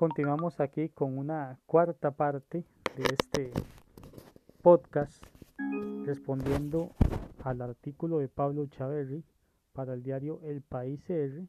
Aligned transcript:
Continuamos 0.00 0.60
aquí 0.60 0.88
con 0.88 1.18
una 1.18 1.58
cuarta 1.66 2.10
parte 2.10 2.64
de 2.96 3.02
este 3.02 3.52
podcast 4.62 5.22
respondiendo 6.06 6.88
al 7.44 7.60
artículo 7.60 8.18
de 8.18 8.28
Pablo 8.28 8.64
Chaverri 8.64 9.22
para 9.74 9.92
el 9.92 10.02
diario 10.02 10.40
El 10.42 10.62
País 10.62 11.02
R 11.10 11.46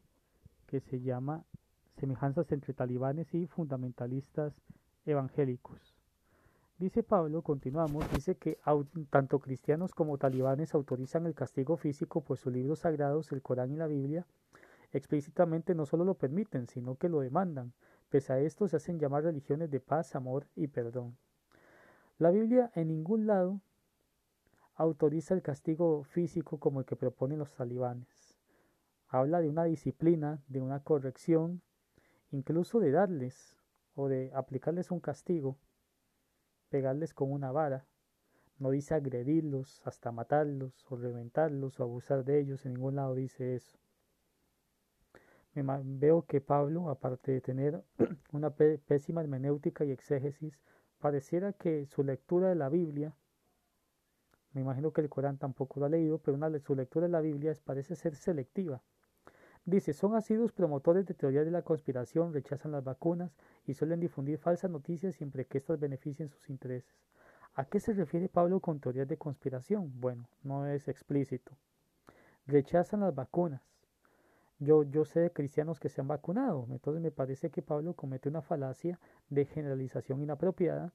que 0.66 0.80
se 0.80 1.00
llama 1.00 1.46
Semejanzas 1.96 2.52
entre 2.52 2.74
talibanes 2.74 3.32
y 3.32 3.46
fundamentalistas 3.46 4.52
evangélicos. 5.06 5.96
Dice 6.76 7.02
Pablo, 7.02 7.40
continuamos, 7.40 8.04
dice 8.12 8.34
que 8.34 8.58
tanto 9.08 9.38
cristianos 9.38 9.94
como 9.94 10.18
talibanes 10.18 10.74
autorizan 10.74 11.24
el 11.24 11.32
castigo 11.32 11.78
físico 11.78 12.20
por 12.20 12.36
sus 12.36 12.52
libros 12.52 12.80
sagrados, 12.80 13.32
el 13.32 13.40
Corán 13.40 13.72
y 13.72 13.76
la 13.76 13.86
Biblia, 13.86 14.26
explícitamente 14.92 15.74
no 15.74 15.86
solo 15.86 16.04
lo 16.04 16.16
permiten, 16.16 16.66
sino 16.66 16.96
que 16.96 17.08
lo 17.08 17.20
demandan. 17.20 17.72
Pese 18.12 18.30
a 18.34 18.40
esto 18.40 18.68
se 18.68 18.76
hacen 18.76 18.98
llamar 18.98 19.24
religiones 19.24 19.70
de 19.70 19.80
paz, 19.80 20.14
amor 20.14 20.46
y 20.54 20.66
perdón. 20.66 21.16
La 22.18 22.30
Biblia 22.30 22.70
en 22.74 22.88
ningún 22.88 23.26
lado 23.26 23.62
autoriza 24.74 25.32
el 25.32 25.40
castigo 25.40 26.04
físico 26.04 26.60
como 26.60 26.80
el 26.80 26.84
que 26.84 26.94
proponen 26.94 27.38
los 27.38 27.54
talibanes. 27.54 28.38
Habla 29.08 29.40
de 29.40 29.48
una 29.48 29.64
disciplina, 29.64 30.42
de 30.46 30.60
una 30.60 30.80
corrección, 30.80 31.62
incluso 32.32 32.80
de 32.80 32.90
darles 32.90 33.56
o 33.94 34.08
de 34.08 34.30
aplicarles 34.34 34.90
un 34.90 35.00
castigo, 35.00 35.56
pegarles 36.68 37.14
con 37.14 37.32
una 37.32 37.50
vara. 37.50 37.86
No 38.58 38.68
dice 38.72 38.94
agredirlos 38.94 39.80
hasta 39.86 40.12
matarlos 40.12 40.84
o 40.90 40.96
reventarlos 40.96 41.80
o 41.80 41.84
abusar 41.84 42.26
de 42.26 42.40
ellos, 42.40 42.66
en 42.66 42.74
ningún 42.74 42.96
lado 42.96 43.14
dice 43.14 43.54
eso 43.54 43.81
veo 45.54 46.22
que 46.22 46.40
Pablo, 46.40 46.88
aparte 46.88 47.32
de 47.32 47.40
tener 47.40 47.82
una 48.32 48.50
pésima 48.50 49.20
hermenéutica 49.20 49.84
y 49.84 49.90
exégesis, 49.90 50.58
pareciera 50.98 51.52
que 51.52 51.86
su 51.86 52.02
lectura 52.02 52.48
de 52.48 52.54
la 52.54 52.68
Biblia, 52.68 53.14
me 54.52 54.60
imagino 54.60 54.92
que 54.92 55.00
el 55.00 55.08
Corán 55.08 55.38
tampoco 55.38 55.80
lo 55.80 55.86
ha 55.86 55.88
leído, 55.88 56.18
pero 56.18 56.38
su 56.60 56.74
lectura 56.74 57.06
de 57.06 57.12
la 57.12 57.20
Biblia 57.20 57.54
parece 57.64 57.96
ser 57.96 58.14
selectiva. 58.14 58.82
Dice, 59.64 59.92
son 59.92 60.14
asiduos 60.16 60.52
promotores 60.52 61.06
de 61.06 61.14
teorías 61.14 61.44
de 61.44 61.52
la 61.52 61.62
conspiración, 61.62 62.32
rechazan 62.32 62.72
las 62.72 62.82
vacunas 62.82 63.30
y 63.64 63.74
suelen 63.74 64.00
difundir 64.00 64.38
falsas 64.38 64.70
noticias 64.70 65.14
siempre 65.14 65.46
que 65.46 65.58
éstas 65.58 65.78
beneficien 65.78 66.28
sus 66.28 66.50
intereses. 66.50 66.96
¿A 67.54 67.64
qué 67.66 67.80
se 67.80 67.92
refiere 67.92 68.28
Pablo 68.28 68.60
con 68.60 68.80
teorías 68.80 69.06
de 69.06 69.18
conspiración? 69.18 69.92
Bueno, 70.00 70.28
no 70.42 70.66
es 70.66 70.88
explícito. 70.88 71.52
Rechazan 72.46 73.00
las 73.00 73.14
vacunas. 73.14 73.71
Yo, 74.62 74.84
yo 74.84 75.04
sé 75.04 75.18
de 75.18 75.32
cristianos 75.32 75.80
que 75.80 75.88
se 75.88 76.00
han 76.00 76.06
vacunado, 76.06 76.68
entonces 76.70 77.02
me 77.02 77.10
parece 77.10 77.50
que 77.50 77.62
Pablo 77.62 77.94
comete 77.94 78.28
una 78.28 78.42
falacia 78.42 79.00
de 79.28 79.44
generalización 79.44 80.22
inapropiada 80.22 80.92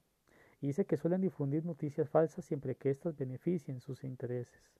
y 0.62 0.68
dice 0.68 0.86
que 0.86 0.96
suelen 0.96 1.20
difundir 1.20 1.66
noticias 1.66 2.08
falsas 2.08 2.46
siempre 2.46 2.76
que 2.76 2.88
éstas 2.88 3.14
beneficien 3.14 3.80
sus 3.80 4.04
intereses. 4.04 4.72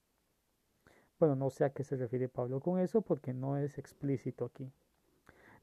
Bueno, 1.19 1.37
no 1.37 1.51
sé 1.51 1.65
a 1.65 1.71
qué 1.71 1.85
se 1.85 1.97
refiere 1.97 2.31
Pablo 2.31 2.61
con 2.61 2.81
eso 2.81 3.03
porque 3.03 3.35
no 3.35 3.59
es 3.59 3.77
explícito 3.77 4.47
aquí. 4.47 4.73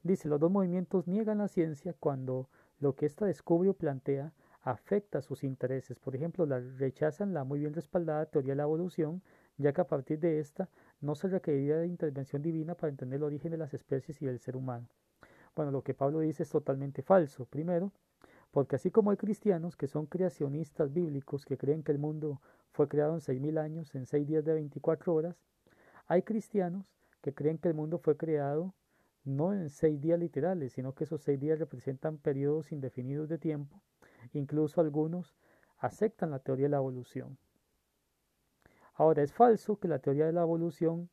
Dice, 0.04 0.28
los 0.28 0.38
dos 0.38 0.52
movimientos 0.52 1.08
niegan 1.08 1.38
la 1.38 1.48
ciencia 1.48 1.94
cuando 1.98 2.48
lo 2.78 2.94
que 2.94 3.06
ésta 3.06 3.26
descubre 3.26 3.70
o 3.70 3.74
plantea 3.74 4.32
afecta 4.62 5.20
sus 5.20 5.42
intereses. 5.42 5.98
Por 5.98 6.14
ejemplo, 6.14 6.46
la, 6.46 6.60
rechazan 6.60 7.34
la 7.34 7.42
muy 7.42 7.58
bien 7.58 7.74
respaldada 7.74 8.26
teoría 8.26 8.52
de 8.52 8.58
la 8.58 8.62
evolución, 8.62 9.20
ya 9.58 9.72
que 9.72 9.80
a 9.80 9.86
partir 9.86 10.18
de 10.18 10.38
esta 10.38 10.68
no 11.00 11.14
se 11.14 11.28
requeriría 11.28 11.78
de 11.78 11.86
intervención 11.86 12.42
divina 12.42 12.74
para 12.74 12.90
entender 12.90 13.18
el 13.18 13.24
origen 13.24 13.50
de 13.50 13.58
las 13.58 13.74
especies 13.74 14.20
y 14.22 14.26
del 14.26 14.38
ser 14.38 14.56
humano. 14.56 14.88
Bueno, 15.54 15.70
lo 15.70 15.82
que 15.82 15.94
Pablo 15.94 16.20
dice 16.20 16.42
es 16.42 16.50
totalmente 16.50 17.02
falso. 17.02 17.46
Primero, 17.46 17.92
porque 18.50 18.76
así 18.76 18.90
como 18.90 19.10
hay 19.10 19.16
cristianos 19.16 19.76
que 19.76 19.86
son 19.86 20.06
creacionistas 20.06 20.92
bíblicos 20.92 21.44
que 21.44 21.56
creen 21.56 21.82
que 21.82 21.92
el 21.92 21.98
mundo 21.98 22.40
fue 22.72 22.88
creado 22.88 23.14
en 23.14 23.20
seis 23.20 23.40
mil 23.40 23.58
años, 23.58 23.94
en 23.94 24.06
seis 24.06 24.26
días 24.26 24.44
de 24.44 24.54
24 24.54 25.14
horas, 25.14 25.36
hay 26.06 26.22
cristianos 26.22 26.86
que 27.22 27.34
creen 27.34 27.58
que 27.58 27.68
el 27.68 27.74
mundo 27.74 27.98
fue 27.98 28.16
creado 28.16 28.74
no 29.24 29.52
en 29.52 29.70
seis 29.70 30.00
días 30.00 30.20
literales, 30.20 30.74
sino 30.74 30.94
que 30.94 31.04
esos 31.04 31.22
seis 31.22 31.40
días 31.40 31.58
representan 31.58 32.18
periodos 32.18 32.70
indefinidos 32.70 33.28
de 33.28 33.38
tiempo. 33.38 33.82
Incluso 34.32 34.80
algunos 34.80 35.34
aceptan 35.78 36.30
la 36.30 36.38
teoría 36.38 36.66
de 36.66 36.70
la 36.70 36.76
evolución. 36.76 37.36
Ahora, 38.96 39.22
es 39.22 39.32
falso 39.32 39.78
que 39.78 39.88
la 39.88 39.98
teoría 39.98 40.26
de 40.26 40.32
la 40.32 40.42
evolución 40.42 41.10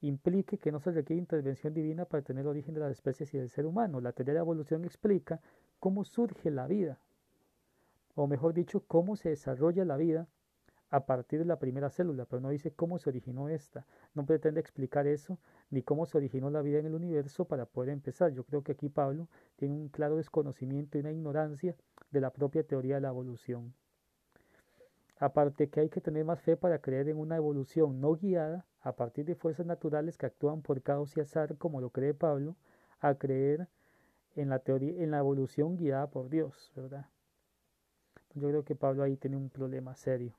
implique 0.00 0.58
que 0.58 0.72
no 0.72 0.80
se 0.80 0.90
requiere 0.90 1.20
intervención 1.20 1.72
divina 1.72 2.04
para 2.04 2.22
tener 2.22 2.42
el 2.42 2.48
origen 2.48 2.74
de 2.74 2.80
las 2.80 2.90
especies 2.90 3.32
y 3.32 3.38
del 3.38 3.48
ser 3.48 3.66
humano. 3.66 4.00
La 4.00 4.12
teoría 4.12 4.34
de 4.34 4.38
la 4.38 4.44
evolución 4.44 4.84
explica 4.84 5.40
cómo 5.78 6.04
surge 6.04 6.50
la 6.50 6.66
vida, 6.66 6.98
o 8.14 8.26
mejor 8.26 8.54
dicho, 8.54 8.84
cómo 8.86 9.16
se 9.16 9.28
desarrolla 9.28 9.84
la 9.84 9.96
vida 9.96 10.26
a 10.90 11.06
partir 11.06 11.38
de 11.38 11.44
la 11.44 11.60
primera 11.60 11.90
célula, 11.90 12.24
pero 12.24 12.40
no 12.40 12.50
dice 12.50 12.72
cómo 12.72 12.98
se 12.98 13.08
originó 13.08 13.48
esta. 13.48 13.86
No 14.14 14.26
pretende 14.26 14.58
explicar 14.60 15.06
eso, 15.06 15.38
ni 15.70 15.82
cómo 15.82 16.06
se 16.06 16.18
originó 16.18 16.50
la 16.50 16.62
vida 16.62 16.80
en 16.80 16.86
el 16.86 16.94
universo 16.94 17.44
para 17.44 17.66
poder 17.66 17.90
empezar. 17.90 18.32
Yo 18.32 18.42
creo 18.42 18.64
que 18.64 18.72
aquí 18.72 18.88
Pablo 18.88 19.28
tiene 19.54 19.74
un 19.74 19.88
claro 19.88 20.16
desconocimiento 20.16 20.98
y 20.98 21.02
una 21.02 21.12
ignorancia 21.12 21.76
de 22.10 22.20
la 22.20 22.30
propia 22.32 22.64
teoría 22.64 22.96
de 22.96 23.02
la 23.02 23.08
evolución. 23.08 23.72
Aparte 25.20 25.68
que 25.68 25.80
hay 25.80 25.90
que 25.90 26.00
tener 26.00 26.24
más 26.24 26.40
fe 26.40 26.56
para 26.56 26.80
creer 26.80 27.10
en 27.10 27.18
una 27.18 27.36
evolución 27.36 28.00
no 28.00 28.16
guiada 28.16 28.64
a 28.80 28.92
partir 28.96 29.26
de 29.26 29.34
fuerzas 29.34 29.66
naturales 29.66 30.16
que 30.16 30.24
actúan 30.24 30.62
por 30.62 30.80
caos 30.80 31.14
y 31.14 31.20
azar, 31.20 31.58
como 31.58 31.82
lo 31.82 31.90
cree 31.90 32.14
Pablo, 32.14 32.56
a 33.00 33.14
creer 33.14 33.68
en 34.34 34.48
la 34.48 34.60
teoría, 34.60 35.02
en 35.02 35.10
la 35.10 35.18
evolución 35.18 35.76
guiada 35.76 36.06
por 36.08 36.30
Dios, 36.30 36.72
¿verdad? 36.74 37.06
Yo 38.34 38.48
creo 38.48 38.64
que 38.64 38.74
Pablo 38.74 39.02
ahí 39.02 39.16
tiene 39.16 39.36
un 39.36 39.50
problema 39.50 39.94
serio. 39.94 40.34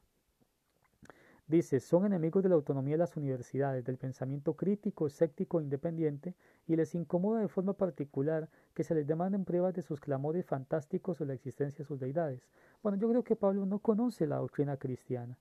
Dice, 1.51 1.81
son 1.81 2.05
enemigos 2.05 2.43
de 2.43 2.47
la 2.47 2.55
autonomía 2.55 2.93
de 2.93 2.99
las 2.99 3.17
universidades, 3.17 3.83
del 3.83 3.97
pensamiento 3.97 4.53
crítico, 4.53 5.05
escéptico 5.05 5.59
e 5.59 5.63
independiente, 5.63 6.33
y 6.65 6.77
les 6.77 6.95
incomoda 6.95 7.41
de 7.41 7.49
forma 7.49 7.73
particular 7.73 8.47
que 8.73 8.85
se 8.85 8.95
les 8.95 9.05
demanden 9.05 9.43
pruebas 9.43 9.73
de 9.73 9.81
sus 9.81 9.99
clamores 9.99 10.45
fantásticos 10.45 11.19
o 11.19 11.25
la 11.25 11.33
existencia 11.33 11.79
de 11.79 11.87
sus 11.89 11.99
deidades. 11.99 12.47
Bueno, 12.81 12.97
yo 12.97 13.09
creo 13.09 13.25
que 13.25 13.35
Pablo 13.35 13.65
no 13.65 13.79
conoce 13.79 14.27
la 14.27 14.37
doctrina 14.37 14.77
cristiana. 14.77 15.37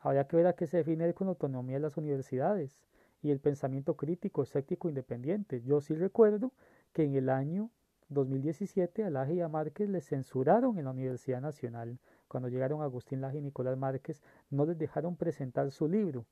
Habría 0.00 0.26
que 0.26 0.36
ver 0.36 0.46
a 0.46 0.54
qué 0.54 0.66
se 0.66 0.78
define 0.78 1.12
con 1.12 1.26
la 1.26 1.32
autonomía 1.32 1.76
de 1.76 1.82
las 1.82 1.98
universidades 1.98 2.78
y 3.20 3.30
el 3.30 3.38
pensamiento 3.38 3.98
crítico, 3.98 4.44
escéptico, 4.44 4.88
e 4.88 4.92
independiente. 4.92 5.60
Yo 5.60 5.82
sí 5.82 5.94
recuerdo 5.94 6.52
que 6.94 7.04
en 7.04 7.16
el 7.16 7.28
año 7.28 7.68
2017 8.08 9.04
a 9.04 9.10
Laje 9.10 9.34
y 9.34 9.40
a 9.42 9.48
Márquez 9.48 9.90
les 9.90 10.06
censuraron 10.06 10.78
en 10.78 10.86
la 10.86 10.92
Universidad 10.92 11.42
Nacional 11.42 11.98
cuando 12.34 12.48
llegaron 12.48 12.82
Agustín 12.82 13.20
Laje 13.20 13.38
y 13.38 13.42
Nicolás 13.42 13.78
Márquez, 13.78 14.20
no 14.50 14.66
les 14.66 14.76
dejaron 14.76 15.14
presentar 15.14 15.70
su 15.70 15.86
libro, 15.86 16.26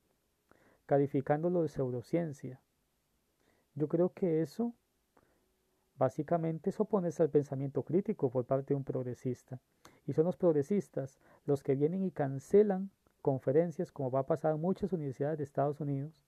calificándolo 0.85 1.61
de 1.61 1.69
pseudociencia. 1.69 2.59
Yo 3.73 3.87
creo 3.87 4.09
que 4.09 4.41
eso 4.41 4.73
básicamente 5.95 6.71
es 6.71 6.79
oponerse 6.81 7.23
al 7.23 7.29
pensamiento 7.29 7.83
crítico 7.83 8.29
por 8.29 8.43
parte 8.43 8.73
de 8.73 8.75
un 8.75 8.83
progresista. 8.83 9.61
Y 10.05 10.11
son 10.11 10.25
los 10.25 10.35
progresistas 10.35 11.21
los 11.45 11.63
que 11.63 11.73
vienen 11.73 12.03
y 12.03 12.11
cancelan 12.11 12.91
conferencias, 13.21 13.93
como 13.93 14.11
va 14.11 14.19
a 14.19 14.25
pasar 14.25 14.55
en 14.55 14.59
muchas 14.59 14.91
universidades 14.91 15.37
de 15.37 15.45
Estados 15.45 15.79
Unidos, 15.79 16.21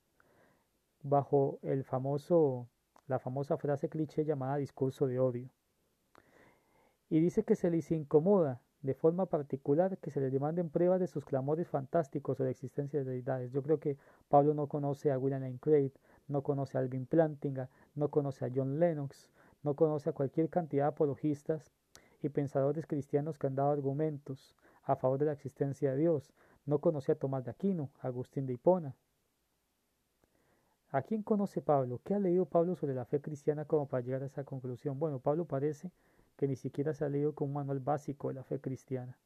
bajo 1.02 1.58
el 1.60 1.84
famoso, 1.84 2.66
la 3.08 3.18
famosa 3.18 3.58
frase 3.58 3.90
cliché 3.90 4.24
llamada 4.24 4.56
discurso 4.56 5.06
de 5.06 5.20
odio. 5.20 5.50
Y 7.10 7.20
dice 7.20 7.44
que 7.44 7.56
se 7.56 7.70
les 7.70 7.90
incomoda 7.90 8.62
de 8.82 8.94
forma 8.94 9.26
particular 9.26 9.98
que 9.98 10.10
se 10.10 10.20
le 10.20 10.30
demanden 10.30 10.70
pruebas 10.70 11.00
de 11.00 11.06
sus 11.06 11.24
clamores 11.24 11.68
fantásticos 11.68 12.38
o 12.40 12.44
de 12.44 12.50
existencia 12.50 13.02
de 13.02 13.10
deidades. 13.10 13.50
Yo 13.52 13.62
creo 13.62 13.80
que 13.80 13.96
Pablo 14.28 14.54
no 14.54 14.68
conoce 14.68 15.10
a 15.10 15.18
William 15.18 15.42
Lane 15.42 15.58
Craig, 15.58 15.92
no 16.28 16.42
conoce 16.42 16.76
a 16.76 16.80
Alvin 16.80 17.06
Plantinga, 17.06 17.68
no 17.94 18.10
conoce 18.10 18.44
a 18.44 18.50
John 18.54 18.78
Lennox, 18.78 19.30
no 19.62 19.74
conoce 19.74 20.10
a 20.10 20.12
cualquier 20.12 20.48
cantidad 20.48 20.84
de 20.84 20.88
apologistas 20.88 21.72
y 22.22 22.28
pensadores 22.28 22.86
cristianos 22.86 23.38
que 23.38 23.46
han 23.46 23.56
dado 23.56 23.70
argumentos 23.70 24.54
a 24.84 24.96
favor 24.96 25.18
de 25.18 25.26
la 25.26 25.32
existencia 25.32 25.90
de 25.90 25.98
Dios. 25.98 26.32
No 26.64 26.78
conoce 26.80 27.12
a 27.12 27.16
Tomás 27.16 27.44
de 27.44 27.50
Aquino, 27.50 27.90
a 28.00 28.08
Agustín 28.08 28.46
de 28.46 28.54
Hipona. 28.54 28.94
¿A 30.96 31.02
quién 31.02 31.22
conoce 31.22 31.60
Pablo? 31.60 32.00
¿Qué 32.02 32.14
ha 32.14 32.18
leído 32.18 32.46
Pablo 32.46 32.74
sobre 32.74 32.94
la 32.94 33.04
fe 33.04 33.20
cristiana 33.20 33.66
como 33.66 33.86
para 33.86 34.02
llegar 34.02 34.22
a 34.22 34.26
esa 34.32 34.44
conclusión? 34.44 34.98
Bueno, 34.98 35.18
Pablo 35.18 35.44
parece 35.44 35.90
que 36.38 36.48
ni 36.48 36.56
siquiera 36.56 36.94
se 36.94 37.04
ha 37.04 37.10
leído 37.10 37.34
con 37.34 37.48
un 37.48 37.54
manual 37.54 37.80
básico 37.80 38.28
de 38.28 38.34
la 38.34 38.44
fe 38.44 38.62
cristiana. 38.62 39.18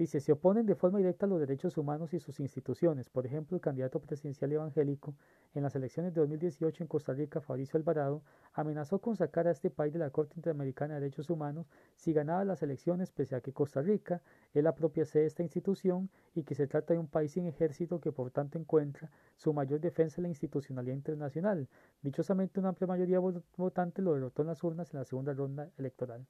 Dice, 0.00 0.18
se 0.18 0.32
oponen 0.32 0.64
de 0.64 0.74
forma 0.74 0.96
directa 0.96 1.26
a 1.26 1.28
los 1.28 1.40
derechos 1.40 1.76
humanos 1.76 2.14
y 2.14 2.20
sus 2.20 2.40
instituciones. 2.40 3.10
Por 3.10 3.26
ejemplo, 3.26 3.54
el 3.54 3.60
candidato 3.60 4.00
presidencial 4.00 4.50
evangélico 4.50 5.14
en 5.52 5.62
las 5.62 5.76
elecciones 5.76 6.14
de 6.14 6.22
2018 6.22 6.84
en 6.84 6.88
Costa 6.88 7.12
Rica, 7.12 7.42
Fabricio 7.42 7.76
Alvarado, 7.76 8.22
amenazó 8.54 8.98
con 8.98 9.14
sacar 9.14 9.46
a 9.46 9.50
este 9.50 9.68
país 9.68 9.92
de 9.92 9.98
la 9.98 10.08
Corte 10.08 10.32
Interamericana 10.36 10.94
de 10.94 11.00
Derechos 11.00 11.28
Humanos 11.28 11.66
si 11.96 12.14
ganaba 12.14 12.46
las 12.46 12.62
elecciones, 12.62 13.12
pese 13.12 13.36
a 13.36 13.42
que 13.42 13.52
Costa 13.52 13.82
Rica 13.82 14.22
es 14.54 14.64
la 14.64 14.74
propia 14.74 15.04
sede 15.04 15.24
de 15.24 15.28
esta 15.28 15.42
institución 15.42 16.08
y 16.34 16.44
que 16.44 16.54
se 16.54 16.66
trata 16.66 16.94
de 16.94 16.98
un 16.98 17.08
país 17.08 17.32
sin 17.32 17.44
ejército 17.44 18.00
que 18.00 18.10
por 18.10 18.30
tanto 18.30 18.56
encuentra 18.56 19.10
su 19.36 19.52
mayor 19.52 19.80
defensa 19.80 20.16
en 20.16 20.22
la 20.22 20.28
institucionalidad 20.30 20.94
internacional. 20.96 21.68
Dichosamente, 22.00 22.58
una 22.58 22.70
amplia 22.70 22.86
mayoría 22.86 23.18
votante 23.18 24.00
lo 24.00 24.14
derrotó 24.14 24.40
en 24.40 24.48
las 24.48 24.64
urnas 24.64 24.94
en 24.94 25.00
la 25.00 25.04
segunda 25.04 25.34
ronda 25.34 25.68
electoral. 25.76 26.24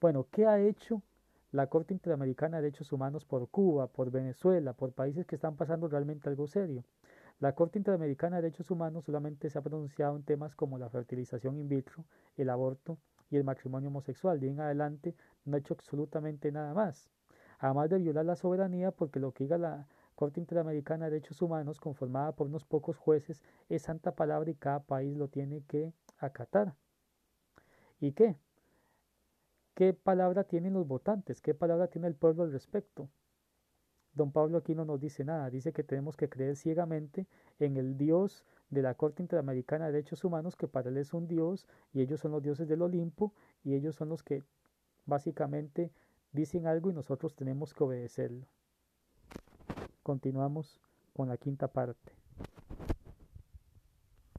Bueno, 0.00 0.26
¿qué 0.28 0.44
ha 0.44 0.58
hecho 0.58 1.02
la 1.52 1.68
Corte 1.68 1.94
Interamericana 1.94 2.56
de 2.56 2.64
Derechos 2.64 2.92
Humanos 2.92 3.24
por 3.24 3.48
Cuba, 3.48 3.86
por 3.86 4.10
Venezuela, 4.10 4.72
por 4.72 4.92
países 4.92 5.26
que 5.26 5.36
están 5.36 5.56
pasando 5.56 5.88
realmente 5.88 6.28
algo 6.28 6.46
serio. 6.46 6.84
La 7.38 7.54
Corte 7.54 7.78
Interamericana 7.78 8.36
de 8.36 8.42
Derechos 8.42 8.70
Humanos 8.70 9.04
solamente 9.04 9.50
se 9.50 9.58
ha 9.58 9.62
pronunciado 9.62 10.16
en 10.16 10.24
temas 10.24 10.54
como 10.54 10.78
la 10.78 10.88
fertilización 10.88 11.56
in 11.58 11.68
vitro, 11.68 12.04
el 12.36 12.50
aborto 12.50 12.98
y 13.30 13.36
el 13.36 13.44
matrimonio 13.44 13.90
homosexual. 13.90 14.40
De 14.40 14.48
en 14.48 14.60
adelante 14.60 15.14
no 15.44 15.56
ha 15.56 15.60
hecho 15.60 15.74
absolutamente 15.74 16.50
nada 16.50 16.74
más. 16.74 17.10
Además 17.58 17.90
de 17.90 17.98
violar 17.98 18.24
la 18.24 18.36
soberanía, 18.36 18.90
porque 18.90 19.20
lo 19.20 19.32
que 19.32 19.44
diga 19.44 19.58
la 19.58 19.86
Corte 20.14 20.40
Interamericana 20.40 21.04
de 21.04 21.12
Derechos 21.12 21.42
Humanos, 21.42 21.78
conformada 21.78 22.32
por 22.32 22.48
unos 22.48 22.64
pocos 22.64 22.96
jueces, 22.96 23.42
es 23.68 23.82
santa 23.82 24.14
palabra 24.14 24.50
y 24.50 24.54
cada 24.54 24.80
país 24.80 25.16
lo 25.16 25.28
tiene 25.28 25.62
que 25.68 25.92
acatar. 26.18 26.74
¿Y 28.00 28.12
qué? 28.12 28.36
¿Qué 29.76 29.92
palabra 29.92 30.44
tienen 30.44 30.72
los 30.72 30.88
votantes? 30.88 31.42
¿Qué 31.42 31.52
palabra 31.52 31.88
tiene 31.88 32.08
el 32.08 32.14
pueblo 32.14 32.44
al 32.44 32.50
respecto? 32.50 33.10
Don 34.14 34.32
Pablo 34.32 34.56
aquí 34.56 34.74
no 34.74 34.86
nos 34.86 34.98
dice 34.98 35.22
nada, 35.22 35.50
dice 35.50 35.74
que 35.74 35.84
tenemos 35.84 36.16
que 36.16 36.30
creer 36.30 36.56
ciegamente 36.56 37.26
en 37.58 37.76
el 37.76 37.98
Dios 37.98 38.42
de 38.70 38.80
la 38.80 38.94
Corte 38.94 39.22
Interamericana 39.22 39.84
de 39.84 39.92
Derechos 39.92 40.24
Humanos, 40.24 40.56
que 40.56 40.66
para 40.66 40.88
él 40.88 40.96
es 40.96 41.12
un 41.12 41.28
Dios 41.28 41.68
y 41.92 42.00
ellos 42.00 42.20
son 42.20 42.32
los 42.32 42.42
dioses 42.42 42.66
del 42.66 42.80
Olimpo 42.80 43.34
y 43.64 43.74
ellos 43.74 43.96
son 43.96 44.08
los 44.08 44.22
que 44.22 44.44
básicamente 45.04 45.92
dicen 46.32 46.66
algo 46.66 46.90
y 46.90 46.94
nosotros 46.94 47.36
tenemos 47.36 47.74
que 47.74 47.84
obedecerlo. 47.84 48.46
Continuamos 50.02 50.80
con 51.12 51.28
la 51.28 51.36
quinta 51.36 51.68
parte. 51.68 52.15